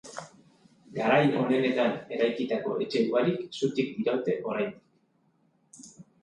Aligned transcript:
Garai 0.93 1.27
onenetan 1.41 1.93
eraikitako 2.17 2.73
etxe 2.87 3.03
ugarik 3.11 3.45
zutik 3.61 3.93
diraute 4.01 4.37
oraindik. 4.53 5.93